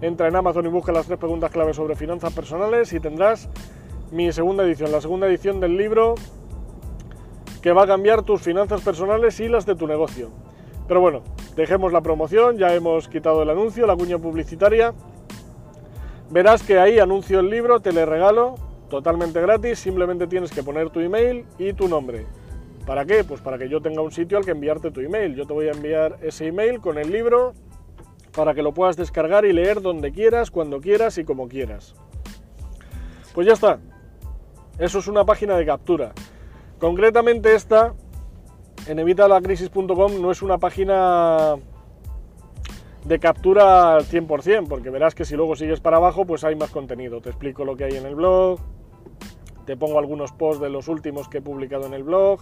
entra 0.00 0.26
en 0.26 0.34
Amazon 0.34 0.66
y 0.66 0.70
busca 0.70 0.90
las 0.90 1.06
tres 1.06 1.20
preguntas 1.20 1.52
clave 1.52 1.72
sobre 1.72 1.94
finanzas 1.94 2.32
personales 2.34 2.92
y 2.92 2.98
tendrás 2.98 3.48
mi 4.10 4.32
segunda 4.32 4.64
edición, 4.64 4.92
la 4.92 5.00
segunda 5.00 5.26
edición 5.26 5.60
del 5.60 5.76
libro 5.76 6.14
que 7.60 7.72
va 7.72 7.82
a 7.82 7.86
cambiar 7.86 8.22
tus 8.22 8.42
finanzas 8.42 8.80
personales 8.82 9.40
y 9.40 9.48
las 9.48 9.66
de 9.66 9.74
tu 9.74 9.86
negocio. 9.86 10.30
Pero 10.86 11.00
bueno, 11.00 11.22
dejemos 11.56 11.92
la 11.92 12.00
promoción, 12.00 12.58
ya 12.58 12.72
hemos 12.74 13.08
quitado 13.08 13.42
el 13.42 13.50
anuncio, 13.50 13.86
la 13.86 13.96
cuña 13.96 14.18
publicitaria. 14.18 14.94
Verás 16.30 16.62
que 16.62 16.78
ahí 16.78 16.98
anuncio 16.98 17.40
el 17.40 17.50
libro, 17.50 17.80
te 17.80 17.92
le 17.92 18.06
regalo 18.06 18.54
totalmente 18.88 19.40
gratis, 19.40 19.80
simplemente 19.80 20.28
tienes 20.28 20.52
que 20.52 20.62
poner 20.62 20.90
tu 20.90 21.00
email 21.00 21.44
y 21.58 21.72
tu 21.72 21.88
nombre. 21.88 22.26
¿Para 22.86 23.04
qué? 23.04 23.24
Pues 23.24 23.40
para 23.40 23.58
que 23.58 23.68
yo 23.68 23.80
tenga 23.80 24.00
un 24.00 24.12
sitio 24.12 24.38
al 24.38 24.44
que 24.44 24.52
enviarte 24.52 24.92
tu 24.92 25.00
email. 25.00 25.34
Yo 25.34 25.44
te 25.44 25.52
voy 25.52 25.66
a 25.66 25.72
enviar 25.72 26.18
ese 26.22 26.46
email 26.46 26.80
con 26.80 26.98
el 26.98 27.10
libro 27.10 27.52
para 28.36 28.54
que 28.54 28.62
lo 28.62 28.72
puedas 28.72 28.96
descargar 28.96 29.44
y 29.44 29.52
leer 29.52 29.80
donde 29.80 30.12
quieras, 30.12 30.52
cuando 30.52 30.80
quieras 30.80 31.18
y 31.18 31.24
como 31.24 31.48
quieras. 31.48 31.96
Pues 33.34 33.46
ya 33.46 33.54
está. 33.54 33.80
Eso 34.78 34.98
es 34.98 35.08
una 35.08 35.24
página 35.24 35.56
de 35.56 35.64
captura. 35.64 36.12
Concretamente 36.78 37.54
esta 37.54 37.94
en 38.86 38.98
evitalacrisis.com 38.98 40.20
no 40.20 40.30
es 40.30 40.42
una 40.42 40.58
página 40.58 41.56
de 43.04 43.18
captura 43.18 43.94
al 43.94 44.04
100%, 44.04 44.68
porque 44.68 44.90
verás 44.90 45.14
que 45.14 45.24
si 45.24 45.34
luego 45.34 45.56
sigues 45.56 45.80
para 45.80 45.96
abajo, 45.96 46.26
pues 46.26 46.44
hay 46.44 46.56
más 46.56 46.70
contenido. 46.70 47.20
Te 47.20 47.30
explico 47.30 47.64
lo 47.64 47.76
que 47.76 47.84
hay 47.84 47.96
en 47.96 48.04
el 48.04 48.14
blog, 48.14 48.60
te 49.64 49.76
pongo 49.76 49.98
algunos 49.98 50.32
posts 50.32 50.60
de 50.60 50.70
los 50.70 50.88
últimos 50.88 51.28
que 51.28 51.38
he 51.38 51.42
publicado 51.42 51.86
en 51.86 51.94
el 51.94 52.02
blog. 52.02 52.40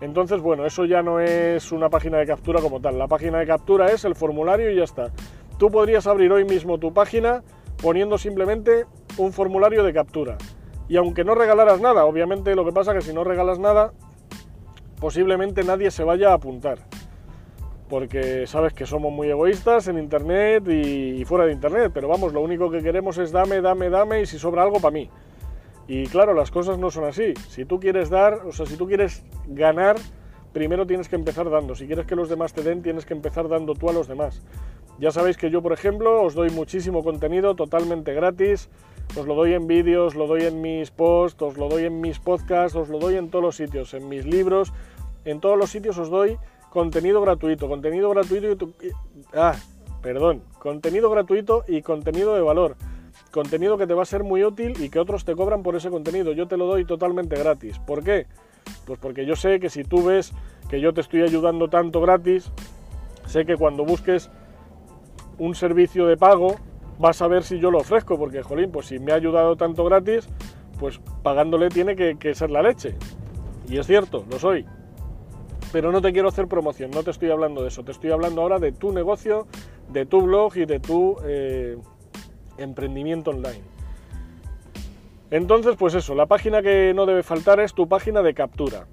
Entonces, 0.00 0.40
bueno, 0.40 0.64
eso 0.64 0.86
ya 0.86 1.02
no 1.02 1.20
es 1.20 1.72
una 1.72 1.90
página 1.90 2.18
de 2.18 2.26
captura 2.26 2.60
como 2.60 2.80
tal. 2.80 2.98
La 2.98 3.06
página 3.06 3.38
de 3.38 3.46
captura 3.46 3.92
es 3.92 4.04
el 4.04 4.14
formulario 4.14 4.70
y 4.70 4.76
ya 4.76 4.84
está. 4.84 5.10
Tú 5.58 5.70
podrías 5.70 6.06
abrir 6.06 6.32
hoy 6.32 6.44
mismo 6.44 6.78
tu 6.78 6.94
página 6.94 7.42
poniendo 7.82 8.16
simplemente 8.16 8.86
un 9.18 9.32
formulario 9.32 9.84
de 9.84 9.92
captura. 9.92 10.38
Y 10.90 10.96
aunque 10.96 11.22
no 11.22 11.36
regalaras 11.36 11.80
nada, 11.80 12.04
obviamente 12.04 12.56
lo 12.56 12.64
que 12.64 12.72
pasa 12.72 12.90
es 12.90 12.98
que 12.98 13.10
si 13.10 13.14
no 13.14 13.22
regalas 13.22 13.60
nada, 13.60 13.92
posiblemente 14.98 15.62
nadie 15.62 15.92
se 15.92 16.02
vaya 16.02 16.30
a 16.30 16.34
apuntar. 16.34 16.78
Porque 17.88 18.44
sabes 18.48 18.72
que 18.72 18.86
somos 18.86 19.12
muy 19.12 19.30
egoístas 19.30 19.86
en 19.86 19.98
Internet 19.98 20.68
y, 20.68 21.24
fuera 21.26 21.44
de 21.44 21.52
Internet, 21.52 21.92
pero 21.94 22.08
vamos, 22.08 22.32
lo 22.32 22.40
único 22.40 22.72
que 22.72 22.82
queremos 22.82 23.18
es 23.18 23.30
dame, 23.30 23.60
dame, 23.60 23.88
dame 23.88 24.22
y 24.22 24.26
si 24.26 24.36
sobra 24.36 24.64
algo 24.64 24.80
para 24.80 24.90
mí. 24.90 25.08
Y 25.86 26.08
claro, 26.08 26.34
las 26.34 26.50
cosas 26.50 26.76
no 26.76 26.90
son 26.90 27.04
así. 27.04 27.34
Si 27.48 27.64
tú 27.64 27.78
quieres 27.78 28.10
dar, 28.10 28.44
o 28.44 28.50
sea, 28.50 28.66
si 28.66 28.76
tú 28.76 28.88
quieres 28.88 29.24
ganar, 29.46 29.94
primero 30.52 30.88
tienes 30.88 31.08
que 31.08 31.14
empezar 31.14 31.48
dando. 31.50 31.76
Si 31.76 31.86
quieres 31.86 32.04
que 32.04 32.16
los 32.16 32.28
demás 32.28 32.52
te 32.52 32.64
den, 32.64 32.82
tienes 32.82 33.06
que 33.06 33.14
empezar 33.14 33.48
dando 33.48 33.74
tú 33.76 33.88
a 33.88 33.92
los 33.92 34.08
demás. 34.08 34.42
Ya 35.00 35.10
sabéis 35.10 35.38
que 35.38 35.50
yo, 35.50 35.62
por 35.62 35.72
ejemplo, 35.72 36.22
os 36.22 36.34
doy 36.34 36.50
muchísimo 36.50 37.02
contenido 37.02 37.54
totalmente 37.54 38.12
gratis. 38.12 38.68
Os 39.18 39.26
lo 39.26 39.34
doy 39.34 39.54
en 39.54 39.66
vídeos, 39.66 40.14
lo 40.14 40.26
doy 40.26 40.42
en 40.42 40.60
mis 40.60 40.90
posts, 40.90 41.40
os 41.40 41.56
lo 41.56 41.70
doy 41.70 41.84
en 41.84 42.02
mis 42.02 42.18
podcasts, 42.18 42.76
os 42.76 42.90
lo 42.90 42.98
doy 42.98 43.16
en 43.16 43.30
todos 43.30 43.42
los 43.42 43.56
sitios, 43.56 43.94
en 43.94 44.10
mis 44.10 44.26
libros. 44.26 44.74
En 45.24 45.40
todos 45.40 45.56
los 45.56 45.70
sitios 45.70 45.96
os 45.96 46.10
doy 46.10 46.36
contenido 46.68 47.22
gratuito, 47.22 47.66
contenido 47.66 48.10
gratuito 48.10 48.52
y... 48.52 48.90
Ah, 49.32 49.56
perdón, 50.02 50.42
contenido 50.58 51.08
gratuito 51.08 51.64
y 51.66 51.80
contenido 51.80 52.34
de 52.34 52.42
valor. 52.42 52.76
Contenido 53.30 53.78
que 53.78 53.86
te 53.86 53.94
va 53.94 54.02
a 54.02 54.06
ser 54.06 54.22
muy 54.22 54.44
útil 54.44 54.74
y 54.82 54.90
que 54.90 54.98
otros 54.98 55.24
te 55.24 55.34
cobran 55.34 55.62
por 55.62 55.76
ese 55.76 55.88
contenido. 55.88 56.32
Yo 56.32 56.46
te 56.46 56.58
lo 56.58 56.66
doy 56.66 56.84
totalmente 56.84 57.36
gratis. 57.36 57.78
¿Por 57.78 58.04
qué? 58.04 58.26
Pues 58.84 58.98
porque 58.98 59.24
yo 59.24 59.34
sé 59.34 59.60
que 59.60 59.70
si 59.70 59.82
tú 59.82 60.04
ves 60.04 60.32
que 60.68 60.78
yo 60.78 60.92
te 60.92 61.00
estoy 61.00 61.22
ayudando 61.22 61.68
tanto 61.68 62.02
gratis, 62.02 62.52
sé 63.26 63.46
que 63.46 63.56
cuando 63.56 63.86
busques 63.86 64.30
un 65.40 65.54
servicio 65.54 66.06
de 66.06 66.16
pago 66.16 66.56
vas 66.98 67.22
a 67.22 67.26
ver 67.26 67.42
si 67.42 67.58
yo 67.58 67.70
lo 67.70 67.78
ofrezco, 67.78 68.18
porque 68.18 68.42
jolín, 68.42 68.70
pues 68.70 68.86
si 68.86 68.98
me 68.98 69.12
ha 69.12 69.14
ayudado 69.14 69.56
tanto 69.56 69.84
gratis, 69.84 70.28
pues 70.78 71.00
pagándole 71.22 71.70
tiene 71.70 71.96
que, 71.96 72.34
ser 72.34 72.50
la 72.50 72.62
leche. 72.62 72.94
Y 73.66 73.78
es 73.78 73.86
cierto, 73.86 74.24
lo 74.30 74.38
soy. 74.38 74.66
Pero 75.72 75.92
no 75.92 76.02
te 76.02 76.12
quiero 76.12 76.28
hacer 76.28 76.46
promoción, 76.46 76.90
no 76.90 77.02
te 77.02 77.10
estoy 77.10 77.30
hablando 77.30 77.62
de 77.62 77.68
eso, 77.68 77.82
te 77.82 77.92
estoy 77.92 78.10
hablando 78.10 78.42
ahora 78.42 78.58
de 78.58 78.72
tu 78.72 78.92
negocio, 78.92 79.46
de 79.88 80.04
tu 80.04 80.20
blog 80.20 80.56
y 80.58 80.66
de 80.66 80.78
tu 80.78 81.16
eh, 81.24 81.78
emprendimiento 82.58 83.30
online. 83.30 83.62
Entonces, 85.30 85.76
pues 85.78 85.94
eso, 85.94 86.14
la 86.14 86.26
página 86.26 86.60
que 86.60 86.92
no 86.94 87.06
debe 87.06 87.22
faltar 87.22 87.60
es 87.60 87.72
tu 87.72 87.88
página 87.88 88.20
de 88.20 88.34
captura. 88.34 88.86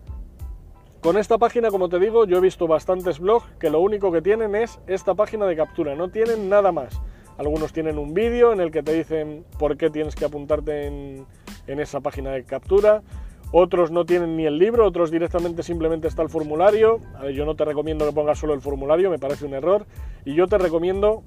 Con 1.01 1.16
esta 1.18 1.38
página, 1.38 1.70
como 1.70 1.89
te 1.89 2.00
digo, 2.00 2.25
yo 2.25 2.38
he 2.38 2.42
visto 2.42 2.68
bastantes 2.68 3.20
blogs 3.20 3.46
que 3.60 3.70
lo 3.70 3.80
único 3.80 4.12
que 4.12 4.22
tienen 4.22 4.56
es 4.56 4.80
esta 4.88 5.13
página 5.13 5.46
de 5.46 5.56
captura, 5.56 5.96
no 5.96 6.10
tienen 6.10 6.50
nada 6.50 6.72
más. 6.72 7.00
Algunos 7.38 7.72
tienen 7.72 8.00
un 8.00 8.16
vídeo 8.16 8.51
en 8.51 8.60
el 8.60 8.72
que 8.72 8.82
te 8.82 8.94
dicen 8.94 9.46
por 9.60 9.77
qué 9.77 9.92
tienes 9.92 10.16
que 10.16 10.25
apuntarte 10.25 10.88
en, 10.88 11.25
esa 11.68 12.00
página 12.01 12.32
de 12.32 12.44
captura. 12.44 13.04
Otros 13.51 13.92
no 13.92 14.06
tienen 14.06 14.36
ni 14.36 14.46
el 14.46 14.58
libro, 14.58 14.88
otros 14.88 15.12
directamente 15.12 15.62
simplemente 15.62 16.08
está 16.08 16.24
el 16.24 16.30
formulario. 16.30 17.00
A 17.16 17.24
ver, 17.24 17.34
yo 17.34 17.46
no 17.46 17.56
te 17.56 17.63
recomiendo 17.63 18.06
que 18.06 18.12
pongas 18.12 18.39
solo 18.39 18.56
el 18.56 18.62
formulario, 18.62 19.12
me 19.12 19.20
parece 19.20 19.46
un 19.46 19.54
error. 19.54 19.86
Y 20.25 20.34
yo 20.34 20.48
te 20.48 20.58
recomiendo 20.58 21.22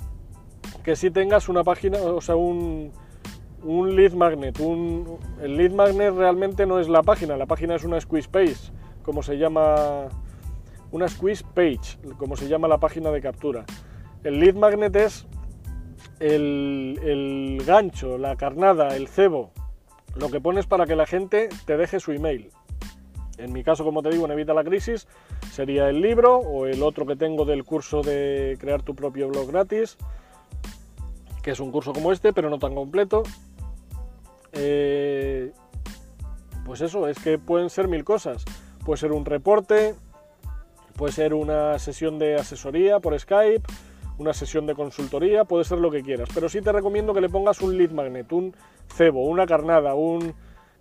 que 0.83 0.97
si 0.97 1.11
tengas 1.11 1.49
una 1.49 1.63
página, 1.63 1.99
o 1.99 2.21
sea, 2.21 2.35
un, 2.35 2.91
un 3.63 3.95
lead 3.95 4.13
magnet. 4.15 4.59
Un, 4.59 5.19
el 5.41 5.57
lead 5.57 5.71
magnet 5.71 6.13
realmente 6.15 6.67
no 6.67 6.81
es 6.81 6.89
la 6.89 7.03
página, 7.03 7.37
la 7.37 7.47
página 7.47 7.77
es 7.77 7.85
una 7.85 8.01
squeeze 8.01 8.29
page, 8.29 8.73
como 9.03 9.23
se 9.23 9.39
llama, 9.39 10.09
una 10.93 11.09
squeeze 11.09 11.45
page, 11.55 11.99
como 12.19 12.37
se 12.37 12.49
llama 12.49 12.69
la 12.69 12.79
página 12.79 13.11
de 13.11 13.21
captura. 13.21 13.65
El 14.25 14.41
lead 14.41 14.55
magnet 14.55 14.95
es 14.97 15.27
el, 16.19 17.63
gancho, 17.67 18.19
la 18.19 18.37
carnada, 18.37 18.97
el 18.97 19.09
cebo, 19.09 19.53
lo 20.17 20.31
que 20.31 20.41
pones 20.41 20.67
para 20.67 20.87
que 20.87 20.97
la 20.97 21.07
gente 21.07 21.49
te 21.65 21.77
deje 21.77 22.01
su 22.01 22.13
email. 22.13 22.51
En 23.39 23.53
mi 23.53 23.65
caso, 23.65 23.85
como 23.85 24.03
te 24.03 24.11
digo, 24.11 24.27
en 24.27 24.33
Evita 24.33 24.53
la 24.53 24.65
Crisis, 24.65 25.09
sería 25.51 25.89
el 25.89 26.03
libro 26.03 26.37
o 26.37 26.67
el 26.67 26.83
otro 26.83 27.07
que 27.07 27.17
tengo 27.17 27.47
del 27.47 27.65
curso 27.65 28.03
de 28.03 28.59
crear 28.61 28.83
tu 28.83 28.95
propio 28.95 29.29
blog 29.29 29.51
gratis, 29.51 29.97
que 31.43 31.53
es 31.53 31.61
un 31.61 31.73
curso 31.73 31.95
como 31.95 32.13
este, 32.13 32.35
pero 32.35 32.51
no 32.51 32.59
tan 32.59 32.75
completo. 32.75 33.23
Eh, 34.53 35.53
pues 36.67 36.83
eso, 36.83 37.09
es 37.09 37.19
que 37.19 37.39
pueden 37.39 37.71
ser 37.71 37.89
mil 37.89 38.05
cosas. 38.05 38.45
Puede 38.85 38.99
ser 38.99 39.13
un 39.13 39.25
reporte, 39.25 39.95
puede 40.97 41.13
ser 41.13 41.35
una 41.35 41.79
sesión 41.79 42.19
de 42.19 42.37
asesoría 42.37 42.99
por 43.01 43.19
Skype, 43.19 43.63
una 44.19 44.35
sesión 44.35 44.67
de 44.67 44.75
consultoría, 44.75 45.45
puede 45.45 45.65
ser 45.65 45.79
lo 45.79 45.91
que 45.91 46.03
quieras. 46.03 46.29
Pero 46.35 46.49
sí 46.49 46.61
te 46.61 46.73
recomiendo 46.73 47.15
que 47.15 47.21
le 47.21 47.29
pongas 47.29 47.61
un 47.61 47.77
lead 47.77 47.91
magnet, 47.91 48.31
un 48.33 48.55
cebo, 48.95 49.25
una 49.25 49.47
carnada, 49.47 49.95
un 49.95 50.35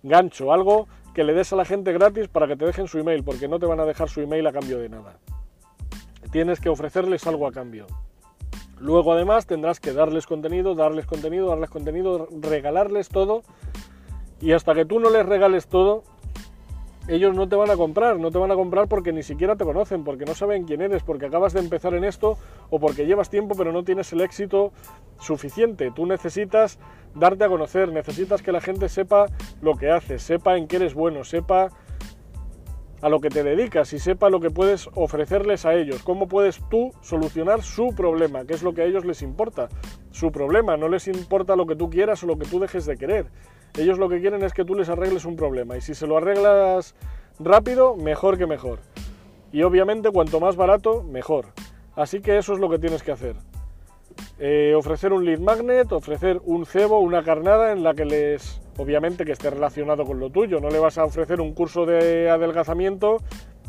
gancho, 0.03 0.51
algo 0.53 0.87
que 1.13 1.23
le 1.23 1.33
des 1.33 1.51
a 1.53 1.55
la 1.55 1.65
gente 1.65 1.91
gratis 1.93 2.27
para 2.27 2.47
que 2.47 2.55
te 2.55 2.65
dejen 2.65 2.87
su 2.87 2.99
email, 2.99 3.23
porque 3.23 3.47
no 3.47 3.59
te 3.59 3.65
van 3.65 3.79
a 3.79 3.85
dejar 3.85 4.09
su 4.09 4.21
email 4.21 4.45
a 4.47 4.51
cambio 4.51 4.79
de 4.79 4.89
nada. 4.89 5.17
Tienes 6.31 6.59
que 6.59 6.69
ofrecerles 6.69 7.25
algo 7.27 7.47
a 7.47 7.51
cambio. 7.51 7.87
Luego 8.79 9.13
además 9.13 9.45
tendrás 9.45 9.79
que 9.79 9.91
darles 9.91 10.25
contenido, 10.25 10.75
darles 10.75 11.05
contenido, 11.05 11.47
darles 11.47 11.69
contenido, 11.69 12.27
regalarles 12.41 13.09
todo. 13.09 13.43
Y 14.39 14.53
hasta 14.53 14.73
que 14.73 14.85
tú 14.85 14.99
no 14.99 15.09
les 15.09 15.25
regales 15.25 15.67
todo, 15.67 16.03
ellos 17.09 17.35
no 17.35 17.49
te 17.49 17.55
van 17.55 17.71
a 17.71 17.75
comprar, 17.75 18.19
no 18.19 18.29
te 18.29 18.37
van 18.37 18.51
a 18.51 18.55
comprar 18.55 18.87
porque 18.87 19.11
ni 19.11 19.23
siquiera 19.23 19.55
te 19.55 19.65
conocen, 19.65 20.03
porque 20.03 20.25
no 20.25 20.35
saben 20.35 20.65
quién 20.65 20.81
eres, 20.81 21.03
porque 21.03 21.25
acabas 21.25 21.53
de 21.53 21.59
empezar 21.59 21.93
en 21.95 22.03
esto 22.03 22.37
o 22.69 22.79
porque 22.79 23.05
llevas 23.05 23.29
tiempo 23.29 23.55
pero 23.57 23.71
no 23.71 23.83
tienes 23.83 24.13
el 24.13 24.21
éxito 24.21 24.71
suficiente. 25.19 25.91
Tú 25.91 26.05
necesitas 26.05 26.79
darte 27.15 27.43
a 27.43 27.49
conocer, 27.49 27.91
necesitas 27.91 28.41
que 28.41 28.51
la 28.51 28.61
gente 28.61 28.89
sepa 28.89 29.25
lo 29.61 29.75
que 29.75 29.89
haces, 29.89 30.21
sepa 30.21 30.57
en 30.57 30.67
qué 30.67 30.75
eres 30.75 30.93
bueno, 30.93 31.23
sepa 31.23 31.69
a 33.01 33.09
lo 33.09 33.19
que 33.19 33.29
te 33.29 33.43
dedicas 33.43 33.93
y 33.93 33.99
sepa 33.99 34.29
lo 34.29 34.39
que 34.39 34.51
puedes 34.51 34.89
ofrecerles 34.93 35.65
a 35.65 35.73
ellos, 35.73 36.03
cómo 36.03 36.27
puedes 36.27 36.61
tú 36.69 36.91
solucionar 37.01 37.63
su 37.63 37.95
problema, 37.95 38.45
que 38.45 38.53
es 38.53 38.61
lo 38.61 38.73
que 38.73 38.81
a 38.81 38.85
ellos 38.85 39.05
les 39.05 39.21
importa. 39.21 39.69
Su 40.11 40.31
problema, 40.31 40.77
no 40.77 40.89
les 40.89 41.07
importa 41.07 41.55
lo 41.55 41.65
que 41.65 41.75
tú 41.75 41.89
quieras 41.89 42.23
o 42.23 42.27
lo 42.27 42.37
que 42.37 42.45
tú 42.45 42.59
dejes 42.59 42.85
de 42.85 42.97
querer. 42.97 43.27
Ellos 43.77 43.97
lo 43.97 44.09
que 44.09 44.19
quieren 44.19 44.43
es 44.43 44.53
que 44.53 44.65
tú 44.65 44.75
les 44.75 44.89
arregles 44.89 45.25
un 45.25 45.35
problema 45.35 45.77
y 45.77 45.81
si 45.81 45.93
se 45.93 46.07
lo 46.07 46.17
arreglas 46.17 46.95
rápido, 47.39 47.95
mejor 47.95 48.37
que 48.37 48.45
mejor. 48.45 48.79
Y 49.51 49.63
obviamente 49.63 50.11
cuanto 50.11 50.39
más 50.39 50.55
barato, 50.55 51.03
mejor. 51.03 51.47
Así 51.95 52.21
que 52.21 52.37
eso 52.37 52.53
es 52.53 52.59
lo 52.59 52.69
que 52.69 52.79
tienes 52.79 53.03
que 53.03 53.11
hacer. 53.11 53.35
Eh, 54.37 54.73
ofrecer 54.75 55.11
un 55.13 55.25
lead 55.25 55.39
magnet, 55.39 55.91
ofrecer 55.91 56.41
un 56.45 56.65
cebo, 56.65 56.99
una 56.99 57.23
carnada 57.23 57.71
en 57.71 57.83
la 57.83 57.93
que 57.93 58.05
les, 58.05 58.61
obviamente 58.77 59.25
que 59.25 59.31
esté 59.31 59.49
relacionado 59.49 60.05
con 60.05 60.19
lo 60.19 60.29
tuyo. 60.29 60.59
No 60.59 60.69
le 60.69 60.79
vas 60.79 60.97
a 60.97 61.05
ofrecer 61.05 61.41
un 61.41 61.53
curso 61.53 61.85
de 61.85 62.29
adelgazamiento 62.29 63.17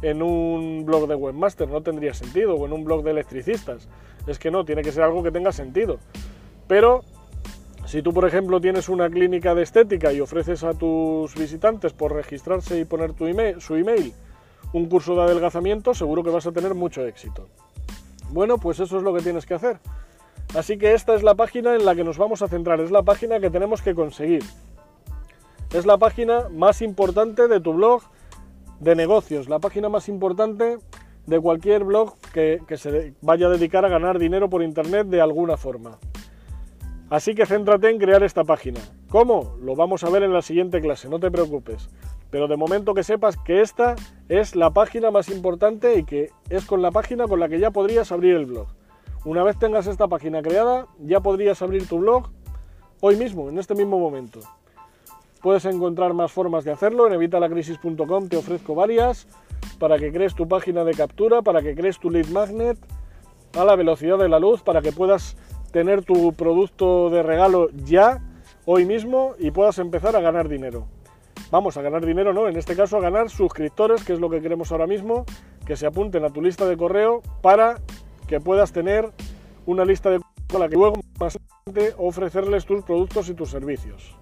en 0.02 0.22
un 0.22 0.84
blog 0.84 1.08
de 1.08 1.14
webmaster, 1.14 1.68
no 1.68 1.82
tendría 1.82 2.14
sentido, 2.14 2.54
o 2.54 2.66
en 2.66 2.72
un 2.72 2.84
blog 2.84 3.02
de 3.02 3.10
electricistas. 3.10 3.88
Es 4.26 4.38
que 4.38 4.50
no, 4.50 4.64
tiene 4.64 4.82
que 4.82 4.92
ser 4.92 5.02
algo 5.02 5.22
que 5.22 5.30
tenga 5.30 5.52
sentido. 5.52 5.98
Pero 6.66 7.02
si 7.90 8.02
tú, 8.02 8.12
por 8.12 8.24
ejemplo, 8.24 8.60
tienes 8.60 8.88
una 8.88 9.10
clínica 9.10 9.52
de 9.52 9.64
estética 9.64 10.12
y 10.12 10.20
ofreces 10.20 10.62
a 10.62 10.74
tus 10.74 11.34
visitantes 11.34 11.92
por 11.92 12.12
registrarse 12.12 12.78
y 12.78 12.84
poner 12.84 13.14
tu 13.14 13.26
email, 13.26 13.60
su 13.60 13.74
email 13.74 14.14
un 14.72 14.88
curso 14.88 15.16
de 15.16 15.22
adelgazamiento, 15.22 15.92
seguro 15.92 16.22
que 16.22 16.30
vas 16.30 16.46
a 16.46 16.52
tener 16.52 16.74
mucho 16.74 17.04
éxito. 17.04 17.48
Bueno, 18.30 18.58
pues 18.58 18.78
eso 18.78 18.98
es 18.98 19.02
lo 19.02 19.12
que 19.12 19.22
tienes 19.22 19.44
que 19.44 19.54
hacer. 19.54 19.80
Así 20.54 20.78
que 20.78 20.94
esta 20.94 21.16
es 21.16 21.24
la 21.24 21.34
página 21.34 21.74
en 21.74 21.84
la 21.84 21.96
que 21.96 22.04
nos 22.04 22.16
vamos 22.16 22.42
a 22.42 22.46
centrar, 22.46 22.78
es 22.78 22.92
la 22.92 23.02
página 23.02 23.40
que 23.40 23.50
tenemos 23.50 23.82
que 23.82 23.92
conseguir. 23.92 24.44
Es 25.74 25.84
la 25.84 25.98
página 25.98 26.48
más 26.48 26.82
importante 26.82 27.48
de 27.48 27.58
tu 27.58 27.72
blog 27.72 28.02
de 28.78 28.94
negocios, 28.94 29.48
la 29.48 29.58
página 29.58 29.88
más 29.88 30.08
importante 30.08 30.78
de 31.26 31.40
cualquier 31.40 31.82
blog 31.82 32.14
que, 32.32 32.60
que 32.68 32.76
se 32.76 33.14
vaya 33.20 33.48
a 33.48 33.50
dedicar 33.50 33.84
a 33.84 33.88
ganar 33.88 34.20
dinero 34.20 34.48
por 34.48 34.62
Internet 34.62 35.08
de 35.08 35.20
alguna 35.20 35.56
forma. 35.56 35.98
Así 37.10 37.34
que 37.34 37.44
céntrate 37.44 37.90
en 37.90 37.98
crear 37.98 38.22
esta 38.22 38.44
página. 38.44 38.80
¿Cómo? 39.08 39.56
Lo 39.60 39.74
vamos 39.74 40.04
a 40.04 40.10
ver 40.10 40.22
en 40.22 40.32
la 40.32 40.42
siguiente 40.42 40.80
clase, 40.80 41.08
no 41.08 41.18
te 41.18 41.28
preocupes. 41.28 41.90
Pero 42.30 42.46
de 42.46 42.56
momento 42.56 42.94
que 42.94 43.02
sepas 43.02 43.36
que 43.36 43.62
esta 43.62 43.96
es 44.28 44.54
la 44.54 44.70
página 44.70 45.10
más 45.10 45.28
importante 45.28 45.98
y 45.98 46.04
que 46.04 46.30
es 46.48 46.64
con 46.64 46.82
la 46.82 46.92
página 46.92 47.26
con 47.26 47.40
la 47.40 47.48
que 47.48 47.58
ya 47.58 47.72
podrías 47.72 48.12
abrir 48.12 48.36
el 48.36 48.46
blog. 48.46 48.68
Una 49.24 49.42
vez 49.42 49.58
tengas 49.58 49.88
esta 49.88 50.06
página 50.06 50.40
creada, 50.40 50.86
ya 51.00 51.18
podrías 51.18 51.60
abrir 51.62 51.88
tu 51.88 51.98
blog 51.98 52.30
hoy 53.00 53.16
mismo, 53.16 53.48
en 53.48 53.58
este 53.58 53.74
mismo 53.74 53.98
momento. 53.98 54.38
Puedes 55.42 55.64
encontrar 55.64 56.14
más 56.14 56.30
formas 56.30 56.64
de 56.64 56.70
hacerlo, 56.70 57.08
en 57.08 57.14
evitalacrisis.com 57.14 58.28
te 58.28 58.36
ofrezco 58.36 58.76
varias 58.76 59.26
para 59.80 59.98
que 59.98 60.12
crees 60.12 60.36
tu 60.36 60.46
página 60.46 60.84
de 60.84 60.94
captura, 60.94 61.42
para 61.42 61.60
que 61.60 61.74
crees 61.74 61.98
tu 61.98 62.08
lead 62.08 62.28
magnet 62.28 62.78
a 63.58 63.64
la 63.64 63.74
velocidad 63.74 64.16
de 64.16 64.28
la 64.28 64.38
luz, 64.38 64.62
para 64.62 64.80
que 64.80 64.92
puedas 64.92 65.36
tener 65.72 66.04
tu 66.04 66.32
producto 66.32 67.10
de 67.10 67.22
regalo 67.22 67.68
ya, 67.70 68.22
hoy 68.64 68.84
mismo, 68.84 69.34
y 69.38 69.50
puedas 69.50 69.78
empezar 69.78 70.16
a 70.16 70.20
ganar 70.20 70.48
dinero. 70.48 70.86
Vamos, 71.50 71.76
a 71.76 71.82
ganar 71.82 72.04
dinero 72.04 72.32
no, 72.32 72.48
en 72.48 72.56
este 72.56 72.76
caso 72.76 72.96
a 72.96 73.00
ganar 73.00 73.30
suscriptores, 73.30 74.04
que 74.04 74.12
es 74.12 74.20
lo 74.20 74.30
que 74.30 74.40
queremos 74.40 74.70
ahora 74.70 74.86
mismo, 74.86 75.24
que 75.66 75.76
se 75.76 75.86
apunten 75.86 76.24
a 76.24 76.30
tu 76.30 76.42
lista 76.42 76.66
de 76.66 76.76
correo 76.76 77.22
para 77.42 77.78
que 78.28 78.40
puedas 78.40 78.72
tener 78.72 79.10
una 79.66 79.84
lista 79.84 80.10
de 80.10 80.20
con 80.50 80.60
la 80.60 80.68
que 80.68 80.76
luego 80.76 81.00
más 81.18 81.38
ofrecerles 81.96 82.66
tus 82.66 82.82
productos 82.82 83.28
y 83.28 83.34
tus 83.34 83.50
servicios. 83.50 84.16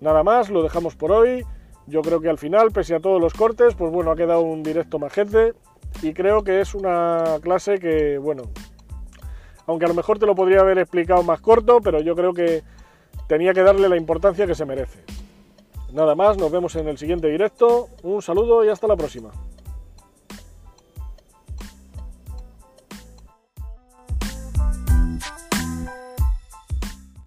Nada 0.00 0.22
más, 0.22 0.50
lo 0.50 0.62
dejamos 0.62 0.96
por 0.96 1.12
hoy. 1.12 1.44
Yo 1.86 2.00
creo 2.02 2.20
que 2.20 2.28
al 2.28 2.38
final, 2.38 2.70
pese 2.70 2.94
a 2.94 3.00
todos 3.00 3.20
los 3.20 3.34
cortes, 3.34 3.74
pues 3.74 3.92
bueno, 3.92 4.10
ha 4.10 4.16
quedado 4.16 4.40
un 4.40 4.62
directo 4.62 4.98
majete 4.98 5.52
y 6.00 6.12
creo 6.14 6.42
que 6.42 6.60
es 6.60 6.74
una 6.74 7.38
clase 7.42 7.78
que, 7.78 8.18
bueno, 8.18 8.44
aunque 9.66 9.84
a 9.84 9.88
lo 9.88 9.94
mejor 9.94 10.18
te 10.18 10.26
lo 10.26 10.34
podría 10.34 10.60
haber 10.60 10.78
explicado 10.78 11.22
más 11.22 11.40
corto, 11.40 11.80
pero 11.80 12.00
yo 12.00 12.14
creo 12.14 12.32
que 12.32 12.62
tenía 13.26 13.52
que 13.52 13.62
darle 13.62 13.88
la 13.88 13.96
importancia 13.96 14.46
que 14.46 14.54
se 14.54 14.64
merece. 14.64 15.04
Nada 15.92 16.14
más, 16.14 16.38
nos 16.38 16.50
vemos 16.50 16.74
en 16.76 16.88
el 16.88 16.98
siguiente 16.98 17.28
directo, 17.28 17.88
un 18.02 18.22
saludo 18.22 18.64
y 18.64 18.68
hasta 18.68 18.86
la 18.86 18.96
próxima. 18.96 19.30